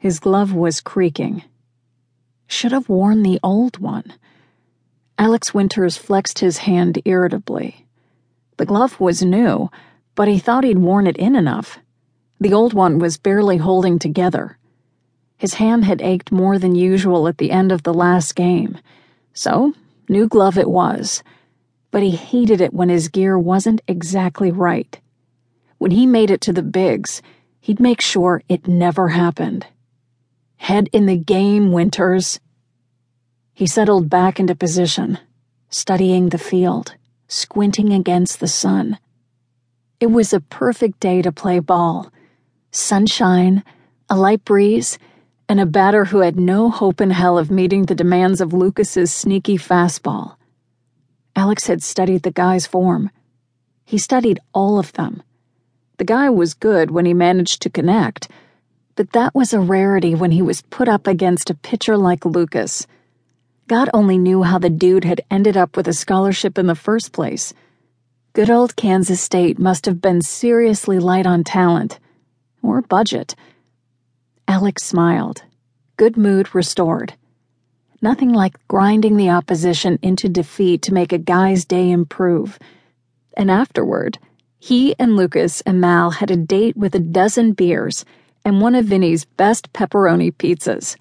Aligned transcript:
His 0.00 0.20
glove 0.20 0.54
was 0.54 0.80
creaking. 0.80 1.42
Should 2.46 2.70
have 2.70 2.88
worn 2.88 3.24
the 3.24 3.40
old 3.42 3.78
one. 3.78 4.14
Alex 5.18 5.52
Winters 5.52 5.96
flexed 5.96 6.38
his 6.38 6.58
hand 6.58 7.02
irritably. 7.04 7.84
The 8.58 8.64
glove 8.64 9.00
was 9.00 9.24
new, 9.24 9.70
but 10.14 10.28
he 10.28 10.38
thought 10.38 10.62
he'd 10.62 10.78
worn 10.78 11.08
it 11.08 11.16
in 11.16 11.34
enough. 11.34 11.80
The 12.38 12.52
old 12.52 12.74
one 12.74 13.00
was 13.00 13.16
barely 13.16 13.56
holding 13.56 13.98
together. 13.98 14.56
His 15.36 15.54
hand 15.54 15.84
had 15.84 16.00
ached 16.00 16.30
more 16.30 16.60
than 16.60 16.76
usual 16.76 17.26
at 17.26 17.38
the 17.38 17.50
end 17.50 17.72
of 17.72 17.82
the 17.82 17.92
last 17.92 18.36
game, 18.36 18.78
so 19.32 19.72
new 20.08 20.28
glove 20.28 20.56
it 20.56 20.70
was. 20.70 21.24
But 21.90 22.04
he 22.04 22.12
hated 22.12 22.60
it 22.60 22.72
when 22.72 22.88
his 22.88 23.08
gear 23.08 23.36
wasn't 23.36 23.80
exactly 23.88 24.52
right. 24.52 24.96
When 25.78 25.90
he 25.90 26.06
made 26.06 26.30
it 26.30 26.40
to 26.42 26.52
the 26.52 26.62
bigs, 26.62 27.20
he'd 27.60 27.80
make 27.80 28.00
sure 28.00 28.42
it 28.48 28.68
never 28.68 29.08
happened. 29.08 29.66
Head 30.58 30.88
in 30.92 31.06
the 31.06 31.16
game, 31.16 31.72
Winters. 31.72 32.40
He 33.54 33.66
settled 33.66 34.10
back 34.10 34.38
into 34.38 34.54
position, 34.54 35.18
studying 35.70 36.28
the 36.28 36.38
field, 36.38 36.94
squinting 37.26 37.92
against 37.92 38.38
the 38.38 38.48
sun. 38.48 38.98
It 39.98 40.12
was 40.12 40.32
a 40.32 40.40
perfect 40.40 41.00
day 41.00 41.22
to 41.22 41.32
play 41.32 41.58
ball. 41.58 42.12
Sunshine, 42.70 43.64
a 44.10 44.16
light 44.16 44.44
breeze, 44.44 44.98
and 45.48 45.58
a 45.58 45.66
batter 45.66 46.04
who 46.04 46.18
had 46.18 46.38
no 46.38 46.70
hope 46.70 47.00
in 47.00 47.10
hell 47.10 47.38
of 47.38 47.50
meeting 47.50 47.86
the 47.86 47.94
demands 47.94 48.40
of 48.40 48.52
Lucas's 48.52 49.12
sneaky 49.12 49.56
fastball. 49.56 50.36
Alex 51.34 51.66
had 51.66 51.82
studied 51.82 52.22
the 52.24 52.30
guy's 52.30 52.66
form. 52.66 53.10
He 53.84 53.96
studied 53.96 54.38
all 54.52 54.78
of 54.78 54.92
them. 54.92 55.22
The 55.96 56.04
guy 56.04 56.28
was 56.28 56.52
good 56.52 56.90
when 56.90 57.06
he 57.06 57.14
managed 57.14 57.62
to 57.62 57.70
connect, 57.70 58.28
but 58.98 59.12
that 59.12 59.32
was 59.32 59.52
a 59.52 59.60
rarity 59.60 60.12
when 60.12 60.32
he 60.32 60.42
was 60.42 60.62
put 60.62 60.88
up 60.88 61.06
against 61.06 61.50
a 61.50 61.54
pitcher 61.54 61.96
like 61.96 62.24
Lucas 62.24 62.84
God 63.68 63.88
only 63.94 64.18
knew 64.18 64.42
how 64.42 64.58
the 64.58 64.70
dude 64.70 65.04
had 65.04 65.20
ended 65.30 65.56
up 65.56 65.76
with 65.76 65.86
a 65.86 65.92
scholarship 65.92 66.58
in 66.58 66.66
the 66.66 66.74
first 66.74 67.12
place. 67.12 67.54
Good 68.32 68.50
old 68.50 68.74
Kansas 68.74 69.20
State 69.20 69.58
must 69.58 69.84
have 69.84 70.00
been 70.00 70.22
seriously 70.22 70.98
light 70.98 71.26
on 71.26 71.44
talent. 71.44 72.00
Or 72.62 72.80
budget. 72.80 73.36
Alex 74.48 74.82
smiled, 74.84 75.42
good 75.96 76.16
mood 76.16 76.52
restored. 76.54 77.12
Nothing 78.00 78.32
like 78.32 78.66
grinding 78.66 79.16
the 79.16 79.30
opposition 79.30 79.98
into 80.00 80.30
defeat 80.30 80.80
to 80.82 80.94
make 80.94 81.12
a 81.12 81.18
guy's 81.18 81.66
day 81.66 81.90
improve. 81.90 82.58
And 83.36 83.50
afterward, 83.50 84.18
he 84.58 84.98
and 84.98 85.14
Lucas 85.14 85.60
and 85.60 85.80
Mal 85.80 86.10
had 86.10 86.30
a 86.30 86.36
date 86.36 86.76
with 86.76 86.94
a 86.94 87.00
dozen 87.00 87.52
beers 87.52 88.04
and 88.48 88.62
one 88.62 88.74
of 88.74 88.86
Vinny's 88.86 89.26
best 89.26 89.74
pepperoni 89.74 90.32
pizzas. 90.32 90.96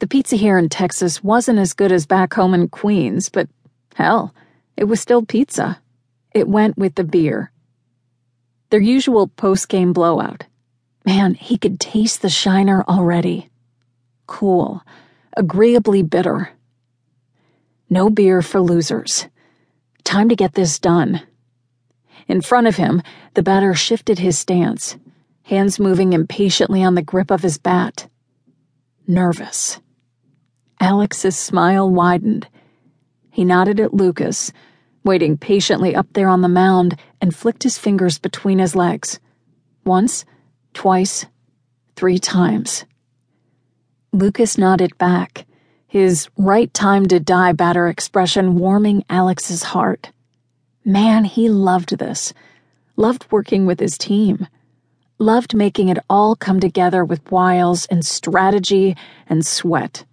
The 0.00 0.08
pizza 0.08 0.34
here 0.34 0.58
in 0.58 0.68
Texas 0.68 1.22
wasn't 1.22 1.60
as 1.60 1.74
good 1.74 1.92
as 1.92 2.06
back 2.06 2.34
home 2.34 2.54
in 2.54 2.68
Queens, 2.68 3.28
but 3.28 3.48
hell, 3.94 4.34
it 4.76 4.84
was 4.84 5.00
still 5.00 5.24
pizza. 5.24 5.80
It 6.34 6.48
went 6.48 6.76
with 6.76 6.96
the 6.96 7.04
beer. 7.04 7.52
Their 8.70 8.80
usual 8.80 9.28
post 9.28 9.68
game 9.68 9.92
blowout. 9.92 10.46
Man, 11.06 11.34
he 11.34 11.56
could 11.56 11.78
taste 11.78 12.20
the 12.20 12.28
shiner 12.28 12.82
already. 12.88 13.48
Cool, 14.26 14.82
agreeably 15.36 16.02
bitter. 16.02 16.50
No 17.88 18.10
beer 18.10 18.42
for 18.42 18.60
losers. 18.60 19.28
Time 20.02 20.28
to 20.28 20.34
get 20.34 20.54
this 20.54 20.80
done. 20.80 21.22
In 22.26 22.40
front 22.40 22.66
of 22.66 22.74
him, 22.74 23.02
the 23.34 23.42
batter 23.44 23.72
shifted 23.72 24.18
his 24.18 24.36
stance, 24.36 24.96
hands 25.52 25.78
moving 25.78 26.14
impatiently 26.14 26.82
on 26.82 26.94
the 26.94 27.02
grip 27.02 27.30
of 27.30 27.42
his 27.42 27.58
bat. 27.58 28.08
Nervous. 29.06 29.78
Alex's 30.80 31.36
smile 31.36 31.90
widened. 31.90 32.48
He 33.30 33.44
nodded 33.44 33.78
at 33.78 33.92
Lucas, 33.92 34.50
waiting 35.04 35.36
patiently 35.36 35.94
up 35.94 36.06
there 36.14 36.30
on 36.30 36.40
the 36.40 36.48
mound, 36.48 36.98
and 37.20 37.36
flicked 37.36 37.64
his 37.64 37.76
fingers 37.76 38.18
between 38.18 38.60
his 38.60 38.74
legs. 38.74 39.20
Once, 39.84 40.24
twice, 40.72 41.26
three 41.96 42.18
times. 42.18 42.86
Lucas 44.10 44.56
nodded 44.56 44.96
back, 44.96 45.44
his 45.86 46.30
right 46.38 46.72
time 46.72 47.04
to 47.08 47.20
die 47.20 47.52
batter 47.52 47.88
expression 47.88 48.56
warming 48.56 49.04
Alex's 49.10 49.64
heart. 49.64 50.12
Man, 50.82 51.26
he 51.26 51.50
loved 51.50 51.98
this. 51.98 52.32
Loved 52.96 53.26
working 53.30 53.66
with 53.66 53.80
his 53.80 53.98
team. 53.98 54.48
Loved 55.22 55.54
making 55.54 55.88
it 55.88 56.00
all 56.10 56.34
come 56.34 56.58
together 56.58 57.04
with 57.04 57.30
wiles 57.30 57.86
and 57.86 58.04
strategy 58.04 58.96
and 59.28 59.46
sweat. 59.46 60.04